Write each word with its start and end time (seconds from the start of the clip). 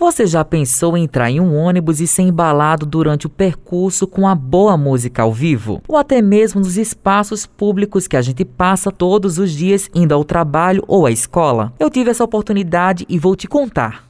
Você 0.00 0.26
já 0.26 0.42
pensou 0.42 0.96
em 0.96 1.04
entrar 1.04 1.30
em 1.30 1.40
um 1.40 1.54
ônibus 1.54 2.00
e 2.00 2.06
ser 2.06 2.22
embalado 2.22 2.86
durante 2.86 3.26
o 3.26 3.28
percurso 3.28 4.06
com 4.06 4.26
a 4.26 4.34
boa 4.34 4.74
música 4.74 5.20
ao 5.20 5.30
vivo? 5.30 5.82
Ou 5.86 5.94
até 5.94 6.22
mesmo 6.22 6.58
nos 6.58 6.78
espaços 6.78 7.44
públicos 7.44 8.08
que 8.08 8.16
a 8.16 8.22
gente 8.22 8.42
passa 8.42 8.90
todos 8.90 9.36
os 9.36 9.52
dias 9.52 9.90
indo 9.94 10.14
ao 10.14 10.24
trabalho 10.24 10.82
ou 10.88 11.04
à 11.04 11.10
escola? 11.10 11.74
Eu 11.78 11.90
tive 11.90 12.10
essa 12.10 12.24
oportunidade 12.24 13.04
e 13.10 13.18
vou 13.18 13.36
te 13.36 13.46
contar. 13.46 14.09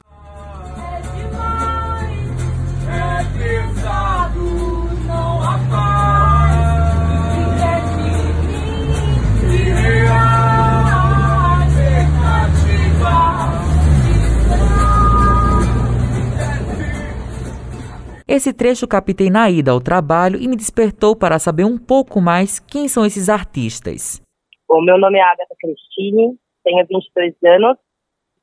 Esse 18.33 18.53
trecho 18.53 18.87
captei 18.87 19.29
na 19.29 19.51
ida 19.51 19.71
ao 19.71 19.81
trabalho 19.81 20.39
e 20.41 20.47
me 20.47 20.55
despertou 20.55 21.13
para 21.17 21.37
saber 21.37 21.65
um 21.65 21.77
pouco 21.77 22.21
mais 22.21 22.59
quem 22.59 22.87
são 22.87 23.05
esses 23.05 23.27
artistas. 23.27 24.21
O 24.69 24.81
meu 24.81 24.97
nome 24.97 25.19
é 25.19 25.21
Agatha 25.21 25.53
Cristine, 25.59 26.39
tenho 26.63 26.87
22 26.87 27.33
anos, 27.43 27.77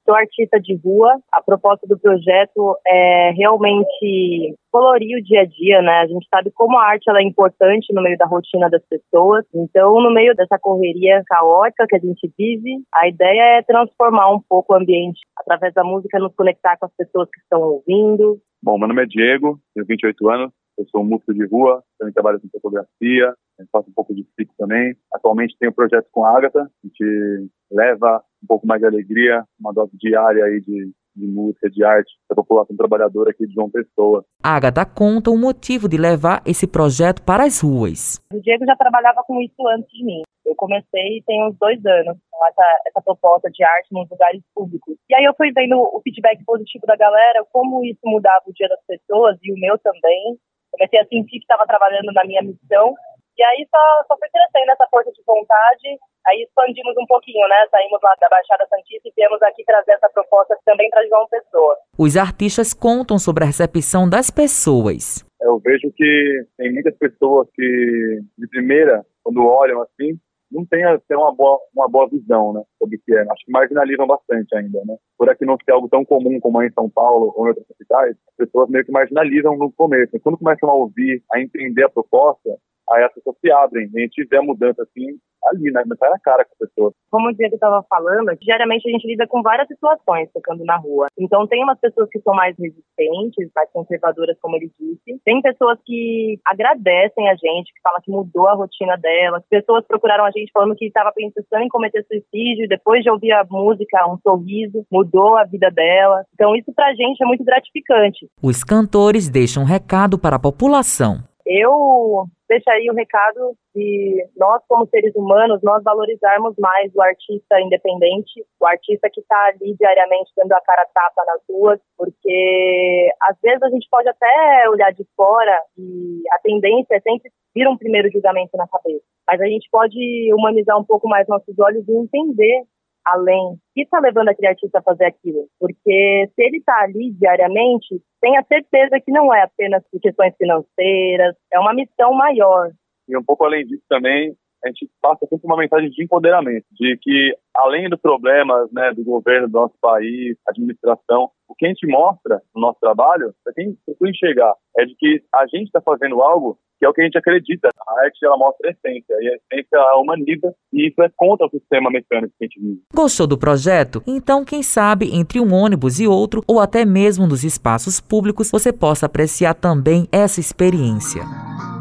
sou 0.09 0.15
artista 0.17 0.59
de 0.59 0.75
rua. 0.77 1.21
A 1.31 1.43
proposta 1.43 1.87
do 1.87 1.99
projeto 1.99 2.77
é 2.87 3.31
realmente 3.33 4.57
colorir 4.73 5.19
o 5.19 5.23
dia 5.23 5.43
a 5.43 5.45
dia, 5.45 5.83
né? 5.83 6.01
A 6.01 6.07
gente 6.07 6.27
sabe 6.33 6.51
como 6.51 6.79
a 6.79 6.85
arte 6.85 7.09
ela 7.09 7.21
é 7.21 7.23
importante 7.23 7.93
no 7.93 8.03
meio 8.03 8.17
da 8.17 8.25
rotina 8.25 8.71
das 8.71 8.83
pessoas. 8.89 9.45
Então, 9.55 10.01
no 10.01 10.11
meio 10.11 10.35
dessa 10.35 10.59
correria 10.59 11.23
caótica 11.27 11.87
que 11.87 11.97
a 11.97 11.99
gente 11.99 12.33
vive, 12.39 12.79
a 12.95 13.07
ideia 13.07 13.59
é 13.59 13.63
transformar 13.63 14.31
um 14.31 14.41
pouco 14.49 14.73
o 14.73 14.77
ambiente 14.77 15.21
através 15.39 15.75
da 15.75 15.85
música, 15.85 16.19
nos 16.19 16.35
conectar 16.35 16.79
com 16.79 16.87
as 16.87 16.93
pessoas 16.97 17.29
que 17.31 17.41
estão 17.41 17.61
ouvindo. 17.61 18.39
Bom, 18.63 18.79
meu 18.79 18.89
nome 18.89 19.03
é 19.03 19.07
Diego, 19.07 19.59
tenho 19.75 19.87
28 19.87 20.29
anos, 20.31 20.53
eu 20.79 20.87
sou 20.91 21.05
músico 21.05 21.35
de 21.35 21.45
rua, 21.47 21.83
também 21.99 22.15
trabalho 22.15 22.41
com 22.41 22.49
fotografia, 22.49 23.35
faço 23.73 23.91
um 23.91 23.93
pouco 23.93 24.15
de 24.15 24.25
circo 24.37 24.55
também. 24.57 24.95
Atualmente 25.13 25.57
tenho 25.59 25.73
um 25.73 25.75
projeto 25.75 26.07
com 26.13 26.25
a 26.25 26.37
Agatha, 26.37 26.63
a 26.63 26.87
gente 26.87 27.51
leva 27.71 28.23
um 28.43 28.47
pouco 28.47 28.67
mais 28.67 28.81
de 28.81 28.87
alegria, 28.87 29.45
uma 29.59 29.73
dose 29.73 29.97
diária 29.99 30.45
aí 30.45 30.61
de, 30.61 30.93
de 31.17 31.27
música, 31.27 31.69
de 31.69 31.85
arte, 31.85 32.11
da 32.31 32.37
população 32.37 32.77
trabalhadora 32.77 33.31
aqui 33.31 33.47
de 33.47 33.53
João 33.53 33.69
Pessoa. 33.69 34.25
Agatha 34.43 34.87
conta 34.87 35.31
o 35.31 35.37
motivo 35.37 35.89
de 35.89 35.97
levar 35.97 36.43
esse 36.47 36.67
projeto 36.67 37.23
para 37.23 37.45
as 37.45 37.61
ruas. 37.61 38.21
O 38.33 38.41
Diego 38.41 38.65
já 38.65 38.77
trabalhava 38.77 39.23
com 39.27 39.41
isso 39.41 39.67
antes 39.69 39.91
de 39.91 40.05
mim. 40.05 40.23
Eu 40.47 40.55
comecei 40.55 41.23
tem 41.27 41.47
uns 41.47 41.59
dois 41.59 41.85
anos 41.85 42.17
com 42.31 42.47
essa, 42.47 42.83
essa 42.87 43.03
proposta 43.03 43.51
de 43.51 43.63
arte 43.63 43.89
nos 43.93 44.09
lugares 44.09 44.43
públicos. 44.55 44.97
E 45.11 45.15
aí 45.15 45.25
eu 45.25 45.35
fui 45.37 45.53
vendo 45.53 45.77
o 45.77 46.01
feedback 46.03 46.43
positivo 46.45 46.87
da 46.87 46.97
galera, 46.97 47.45
como 47.53 47.85
isso 47.85 48.01
mudava 48.05 48.45
o 48.47 48.53
dia 48.53 48.69
das 48.69 48.81
pessoas 48.87 49.37
e 49.43 49.53
o 49.53 49.61
meu 49.61 49.77
também. 49.79 50.39
Comecei 50.71 51.01
a 51.01 51.07
sentir 51.07 51.39
que 51.39 51.47
estava 51.47 51.67
trabalhando 51.67 52.13
na 52.13 52.25
minha 52.25 52.43
missão 52.43 52.95
e 53.39 53.43
aí 53.45 53.65
só, 53.71 53.79
só 54.09 54.19
foi 54.19 54.29
crescendo 54.31 54.73
essa 54.73 54.85
força 54.91 55.13
de 55.13 55.23
vontade, 55.25 55.87
aí 56.27 56.43
expandimos 56.43 56.97
um 56.99 57.07
pouquinho, 57.07 57.47
né? 57.47 57.69
Saímos 57.71 58.01
lá 58.03 58.13
da 58.21 58.29
Baixada 58.29 58.67
Santista 58.67 59.09
e 59.09 59.13
viemos 59.15 59.41
aqui 59.43 59.63
trazer 59.65 59.93
essa 59.93 60.11
proposta 60.11 60.59
também 60.65 60.91
para 60.91 61.07
João 61.07 61.29
Pessoa. 61.29 61.77
Os 61.97 62.17
artistas 62.17 62.75
contam 62.75 63.17
sobre 63.17 63.45
a 63.45 63.47
recepção 63.47 64.11
das 64.11 64.29
pessoas. 64.29 65.25
Eu 65.41 65.61
vejo 65.61 65.89
que 65.95 66.47
tem 66.57 66.73
muitas 66.73 66.99
pessoas 66.99 67.47
que, 67.55 68.21
de 68.37 68.49
primeira, 68.49 69.07
quando 69.23 69.47
olham 69.47 69.83
assim, 69.83 70.19
não 70.51 70.65
tem, 70.65 70.83
tem 71.07 71.17
uma, 71.17 71.35
boa, 71.35 71.59
uma 71.75 71.89
boa 71.89 72.09
visão 72.09 72.53
né, 72.53 72.63
sobre 72.79 72.97
o 72.97 73.01
que 73.05 73.15
é. 73.15 73.21
Acho 73.21 73.45
que 73.45 73.53
marginalizam 73.53 74.07
bastante 74.07 74.55
ainda. 74.57 74.81
Né? 74.87 74.97
Por 75.17 75.29
aqui 75.29 75.45
não 75.45 75.57
ser 75.63 75.73
algo 75.73 75.89
tão 75.89 76.05
comum 76.05 76.41
como 76.41 76.63
é 76.63 76.67
em 76.67 76.73
São 76.73 76.89
Paulo 76.89 77.33
ou 77.37 77.47
em 77.47 77.49
outras 77.51 77.67
capitais, 77.69 78.17
as 78.29 78.37
pessoas 78.37 78.69
meio 78.71 78.85
que 78.85 78.93
marginalizam 78.93 79.57
no 79.57 79.71
começo. 79.73 80.19
Quando 80.21 80.39
começam 80.39 80.69
a 80.69 80.75
ouvir, 80.75 81.23
a 81.33 81.41
entender 81.41 81.85
a 81.85 81.91
proposta, 81.91 82.51
aí 82.93 83.05
as 83.05 83.13
pessoas 83.13 83.37
se 83.41 83.51
abrem. 83.51 83.89
E 83.93 83.99
a 83.99 84.03
gente 84.03 84.25
vê 84.25 84.39
a 84.39 84.43
mudança 84.43 84.83
assim 84.83 85.19
ali, 85.47 85.71
né? 85.71 85.83
Começar 85.83 86.11
na 86.11 86.19
cara 86.19 86.45
com 86.45 86.53
a 86.53 86.67
pessoa. 86.67 86.93
Como 87.11 87.29
o 87.29 87.35
Diego 87.35 87.55
estava 87.55 87.85
falando, 87.89 88.37
diariamente 88.41 88.89
a 88.89 88.93
gente 88.93 89.07
lida 89.07 89.27
com 89.27 89.43
várias 89.43 89.69
situações 89.69 90.29
tocando 90.33 90.65
na 90.65 90.77
rua. 90.77 91.07
Então 91.19 91.47
tem 91.47 91.63
umas 91.63 91.79
pessoas 91.79 92.09
que 92.11 92.21
são 92.21 92.35
mais 92.35 92.57
resistentes, 92.59 93.51
mais 93.55 93.71
conservadoras, 93.73 94.37
como 94.41 94.57
ele 94.57 94.71
disse. 94.79 95.21
Tem 95.25 95.41
pessoas 95.41 95.79
que 95.85 96.39
agradecem 96.45 97.29
a 97.29 97.35
gente, 97.35 97.73
que 97.73 97.81
falam 97.83 98.01
que 98.03 98.11
mudou 98.11 98.49
a 98.49 98.55
rotina 98.55 98.97
delas. 98.97 99.43
Pessoas 99.49 99.87
procuraram 99.87 100.25
a 100.25 100.31
gente 100.31 100.51
falando 100.53 100.75
que 100.75 100.87
estava 100.87 101.13
pensando 101.13 101.63
em 101.63 101.69
cometer 101.69 102.05
suicídio 102.05 102.65
e 102.65 102.69
depois 102.69 103.03
de 103.03 103.11
ouvir 103.11 103.33
a 103.33 103.45
música, 103.49 104.07
um 104.09 104.19
sorriso, 104.19 104.85
mudou 104.91 105.37
a 105.37 105.45
vida 105.45 105.71
dela. 105.71 106.25
Então 106.35 106.55
isso 106.55 106.73
pra 106.75 106.95
gente 106.95 107.23
é 107.23 107.27
muito 107.27 107.45
gratificante. 107.45 108.29
Os 108.43 108.65
cantores 108.65 109.29
deixam 109.29 109.63
um 109.63 109.67
recado 109.67 110.19
para 110.19 110.37
a 110.37 110.41
população. 110.41 111.28
Eu 111.51 112.27
deixaria 112.47 112.93
o 112.93 112.95
recado 112.95 113.57
de 113.75 114.23
nós, 114.37 114.63
como 114.69 114.87
seres 114.89 115.15
humanos, 115.17 115.63
nós 115.63 115.83
valorizarmos 115.83 116.55
mais 116.59 116.95
o 116.95 117.01
artista 117.01 117.59
independente, 117.59 118.45
o 118.61 118.67
artista 118.67 119.09
que 119.11 119.21
está 119.21 119.47
ali 119.47 119.75
diariamente 119.81 120.31
dando 120.37 120.53
a 120.53 120.61
cara 120.61 120.87
tapa 120.93 121.25
nas 121.25 121.41
ruas, 121.49 121.81
porque 121.97 123.09
às 123.23 123.37
vezes 123.41 123.63
a 123.63 123.71
gente 123.71 123.89
pode 123.91 124.11
até 124.11 124.69
olhar 124.69 124.93
de 124.93 125.07
fora 125.17 125.59
e 125.79 126.23
a 126.33 126.39
tendência 126.41 126.97
é 126.97 127.01
sempre 127.01 127.31
vir 127.55 127.67
um 127.67 127.79
primeiro 127.79 128.11
julgamento 128.11 128.55
na 128.59 128.69
cabeça. 128.69 129.05
Mas 129.27 129.41
a 129.41 129.47
gente 129.47 129.69
pode 129.71 130.35
humanizar 130.35 130.79
um 130.79 130.85
pouco 130.85 131.09
mais 131.09 131.27
nossos 131.29 131.59
olhos 131.59 131.89
e 131.89 131.93
entender 131.93 132.65
além. 133.13 133.57
Que 133.75 133.83
está 133.83 133.99
levando 134.01 134.29
aquele 134.29 134.49
artista 134.49 134.79
a 134.79 134.83
fazer 134.83 135.07
aquilo? 135.07 135.47
Porque 135.59 136.31
se 136.35 136.43
ele 136.43 136.59
está 136.59 136.81
ali 136.83 137.13
diariamente, 137.13 138.01
tenha 138.21 138.43
certeza 138.45 139.01
que 139.05 139.13
não 139.13 139.35
é 139.35 139.43
apenas 139.43 139.83
por 139.91 140.01
questões 140.01 140.35
financeiras, 140.37 141.35
é 141.53 141.59
uma 141.59 141.75
missão 141.75 142.13
maior. 142.13 142.71
E 143.09 143.17
um 143.17 143.25
pouco 143.25 143.45
além 143.45 143.67
disso 143.67 143.85
também, 143.89 144.35
a 144.65 144.69
gente 144.69 144.91
passa 145.01 145.27
sempre 145.27 145.47
uma 145.47 145.57
mensagem 145.57 145.89
de 145.91 146.03
empoderamento, 146.03 146.67
de 146.73 146.97
que 147.01 147.35
além 147.55 147.89
dos 147.89 148.01
problemas 148.01 148.71
né, 148.73 148.93
do 148.93 149.05
governo 149.05 149.49
do 149.49 149.53
nosso 149.53 149.75
país, 149.81 150.37
administração, 150.47 151.31
que 151.59 151.67
a 151.67 151.69
gente 151.69 151.87
mostra 151.87 152.41
no 152.55 152.63
nosso 152.63 152.79
trabalho, 152.81 153.35
para 153.45 153.53
quem 153.53 153.77
precisa 153.85 154.09
enxergar, 154.09 154.55
é 154.79 154.85
de 154.85 154.95
que 154.95 155.23
a 155.35 155.47
gente 155.47 155.67
está 155.67 155.81
fazendo 155.81 156.23
algo 156.23 156.59
que 156.79 156.87
é 156.87 156.89
o 156.89 156.93
que 156.93 157.01
a 157.01 157.05
gente 157.05 157.19
acredita. 157.19 157.69
A 157.89 158.01
arte 158.05 158.25
ela 158.25 158.37
mostra 158.37 158.69
a 158.69 158.71
essência, 158.71 159.15
e 159.21 159.29
a 159.29 159.35
essência 159.35 159.97
humaniza, 159.97 160.55
e 160.73 160.89
isso 160.89 161.03
é 161.03 161.11
contra 161.17 161.47
o 161.47 161.51
sistema 161.51 161.91
mecânico 161.91 162.33
que 162.39 162.45
a 162.45 162.47
gente 162.47 162.61
vive. 162.61 162.83
Gostou 162.95 163.27
do 163.27 163.37
projeto? 163.37 164.01
Então, 164.07 164.45
quem 164.45 164.63
sabe, 164.63 165.13
entre 165.13 165.41
um 165.41 165.53
ônibus 165.53 165.99
e 165.99 166.07
outro, 166.07 166.43
ou 166.47 166.61
até 166.61 166.85
mesmo 166.85 167.27
nos 167.27 167.43
espaços 167.43 168.01
públicos, 168.01 168.51
você 168.51 168.73
possa 168.73 169.07
apreciar 169.07 169.55
também 169.55 170.07
essa 170.13 170.39
experiência. 170.39 171.23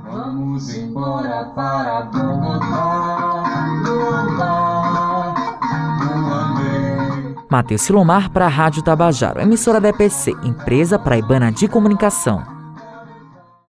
Vamos 0.10 0.76
embora 0.76 1.46
para 1.54 2.02
Bogotá, 2.06 3.07
Matheus 7.50 7.82
Silomar 7.82 8.30
para 8.30 8.46
a 8.46 8.50
Rádio 8.50 8.84
Tabajaro, 8.84 9.40
emissora 9.40 9.80
da 9.80 9.90
EPC, 9.90 10.32
empresa 10.44 11.00
praibana 11.00 11.52
de 11.52 11.68
comunicação. 11.68 12.57